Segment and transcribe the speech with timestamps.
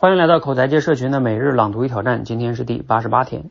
[0.00, 3.50] 欢迎来到口才界社群的每日朗读与挑战，今天是第八十八天。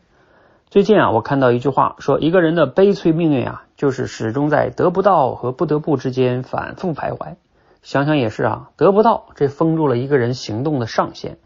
[0.71, 7.35] 最近啊，我看到一句话，说一个人的悲催命运啊，就是始终在得不到和不得不之间反复徘徊。
[7.83, 11.37] 想想也是啊，得不到这封住了一个人行动的上限，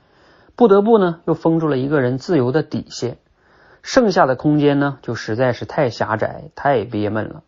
[0.55, 3.17] 不得不呢又封住了一个人自由的底线，
[3.81, 7.43] 剩下的空间呢就实在是太狭窄、太憋闷了。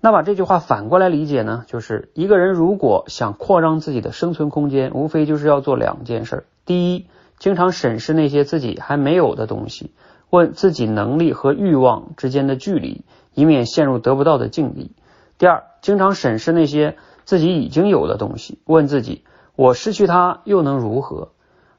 [0.00, 6.46] 那把这句话反过来理解呢，就是一个人如果想扩张自己的生存空间，无非就是要做两件事。
[6.64, 7.06] 第一，
[7.38, 9.90] 经常审视那些自己还没有的东西，
[10.30, 14.92] 问自己能力和欲望之间的距离，以免陷入得不到的境地。
[15.36, 19.24] 第二，经常审视那些自己已经有的东西，问自己，
[19.56, 21.32] 我失去它又能如何，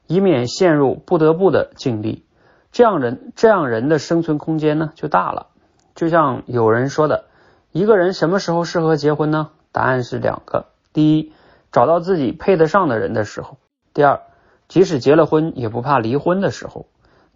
[0.06, 2.26] 以免陷入不得不的境地。
[2.70, 5.46] 这样人，这样人的生存空间呢就大了。
[5.94, 7.29] 就像有人说的。
[7.72, 9.50] 一个人什么时候适合结婚呢？
[9.70, 11.32] 答案是两个：第一，
[11.70, 13.58] 找到自己配得上的人的时候；
[13.94, 14.22] 第二，
[14.66, 16.86] 即使结了婚也不怕离婚的时候。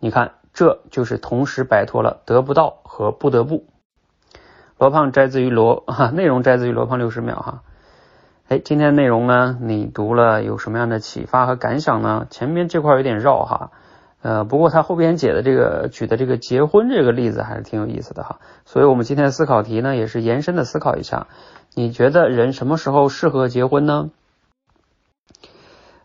[0.01, 3.65] 你看，这就是同时摆脱了得不到和不得不。
[4.77, 7.63] 罗胖摘自于罗 哈，内容摘自于罗胖六十秒哈。
[8.49, 12.27] 哎，今天的内容呢，你读了有什么样的启发和感想呢？
[12.29, 13.71] 前面这块有点绕哈。
[14.25, 21.27] 呃，不过他后边解的这个举的这个结婚这个例子还是挺有意思的哈，所以我们今天的思考题呢也是延伸的思考一下，
[21.75, 24.11] 你觉得人什么时候适合结婚呢？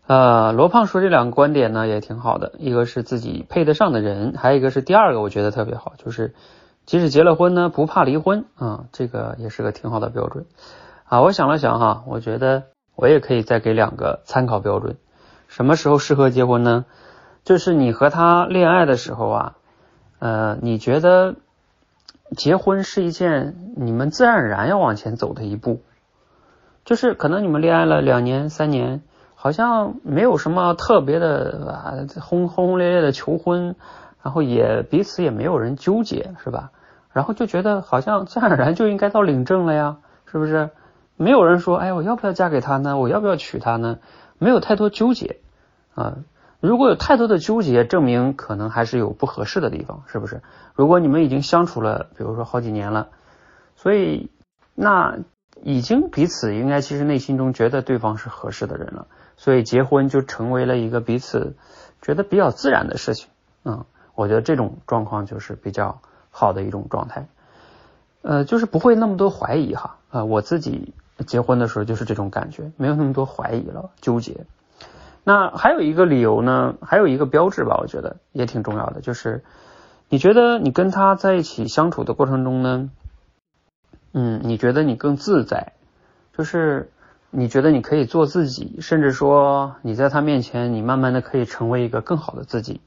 [0.06, 6.34] 呃，罗胖说这两个观点呢也挺好的，一个是自己配得上的人，还有一个是第二个我觉得特别好，就是
[6.84, 10.44] 即使结了婚呢不怕离婚啊，这个也是个挺好的标准
[11.04, 11.22] 啊。
[11.22, 14.98] 我想了想哈，我觉得我也可以再给两个参考标准，
[15.48, 16.84] 什么时候适合结婚呢？
[17.50, 19.56] 就是你和他恋爱的时候啊，
[20.20, 21.34] 呃，你觉得
[22.36, 25.82] 结婚是一件你们自然而然要往前走的一步，
[26.84, 29.02] 就是可能你们恋爱了两年三年，
[29.34, 33.74] 好像没有什么特别的啊轰轰轰烈烈的求婚，
[34.22, 36.70] 然后也彼此也没有人纠结，是吧？
[37.12, 39.96] 然后就觉得好像自然而然就应该到领证了呀，
[40.26, 40.70] 是不是？
[41.16, 42.96] 没有人说，哎，我要不要嫁给他呢？
[42.96, 43.98] 我要不要娶她呢？
[44.38, 45.40] 没有太多纠结
[45.96, 46.18] 啊。
[46.60, 50.42] 如果有太多的纠结，证明可能还是有不合适的地方，是不是？
[50.74, 53.08] 如果你们已经相处了，比如说好几年了，
[53.76, 54.30] 所以
[54.74, 55.18] 那
[55.62, 59.06] 已经彼此应该其实内心中觉得对方是合适的人了，
[59.36, 61.56] 所以结婚就成为了一个彼此
[62.02, 63.28] 觉得比较自然的事情。
[63.64, 63.84] 嗯，
[64.14, 66.00] 我觉得这种状况就是比较
[66.30, 67.26] 好的一种状态，
[68.22, 69.96] 呃，就是不会那么多怀疑哈。
[70.10, 70.92] 呃，我自己
[71.26, 74.44] 结婚的时候就是这种感觉，没有那么多怀疑了，纠结。
[75.22, 79.44] 那还有一个理由呢，还有一个标志吧，我觉得也挺重要的，就是
[80.08, 82.90] 你觉得你跟他在一起相处的过程中呢，
[84.12, 85.74] 嗯，你觉得你更自在，
[86.36, 86.90] 就是
[87.30, 92.80] 你觉得你可以做自己，甚至说你在他面前，你慢慢的可以成为一个更好的自己。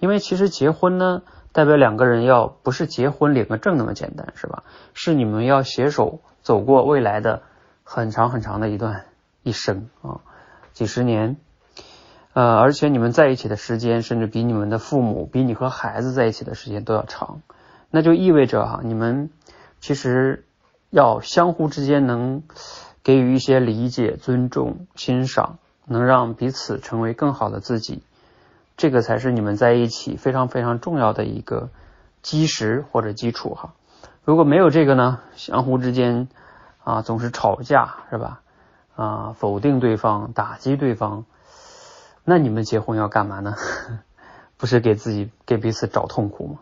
[0.00, 4.64] 因为其实结婚呢，代表两个人要不是结婚领个证那么简单，是吧？
[4.92, 7.42] 是你们要携手走过未来的
[7.84, 9.06] 很长很长的一段
[9.42, 10.20] 一生啊，
[10.74, 11.36] 几十年。
[12.34, 17.42] 呃，而且你们在一起的时间，甚至比你们的父母、比你和孩子在一起的时间都要长，
[17.90, 19.30] 那就意味着哈，你们
[19.78, 20.44] 其实
[20.90, 22.42] 要相互之间能
[23.04, 28.02] 给予一些理解、尊重、欣赏，能让彼此成为更好的自己，
[28.76, 31.68] 这个才是你们在一起非常非常重要的一个
[32.20, 33.74] 基石或者基础哈。
[34.24, 36.26] 如果没有这个呢，相互之间
[36.82, 38.40] 啊总是吵架是吧？
[38.96, 41.26] 啊，否定对方，打击对方。
[42.24, 43.54] 那你们结婚要干嘛呢？
[44.56, 46.58] 不是给自己给彼此找痛苦吗？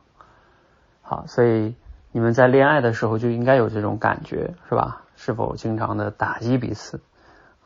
[1.03, 1.77] 好，所以
[2.11, 5.03] 你们在恋爱的时候就应该有这种感觉，是吧？
[5.15, 7.01] 是否经常的打击彼此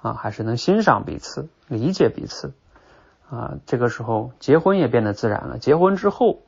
[0.02, 0.12] 啊？
[0.12, 2.52] 还是能欣赏彼此、理解彼此
[3.30, 3.54] 啊？
[3.64, 5.58] 这个时候结婚也变得自然了。
[5.58, 6.42] 结婚之后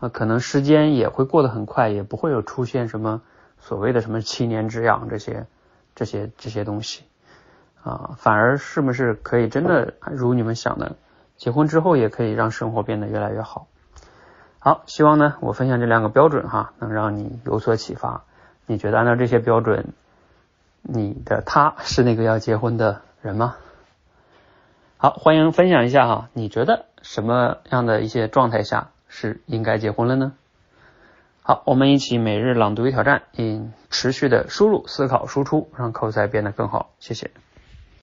[0.00, 3.20] 啊，可能时间也会过得很快，也不会有出现什么
[3.58, 5.46] 所谓的什么七年之痒这些、
[5.94, 7.04] 这些、这些东西。
[7.86, 10.96] 啊，反而是不是可以真的如你们想的，
[11.36, 13.68] 结婚之后也可以让生活变得越来越好。
[14.58, 18.24] 好，希望呢我分享这两个标准哈，能让你有所启发。
[18.66, 19.94] 你觉得按照这些标准，
[20.82, 23.54] 你的他是那个要结婚的人吗？
[24.96, 30.32] 好，欢迎分享一下哈，你觉得什么样的一些状态下是应该结婚了呢？
[31.42, 36.90] 好，我们一起每日朗读与挑战，并持续的输入、思考、输出，让口才变得更好。
[36.98, 37.30] 谢谢。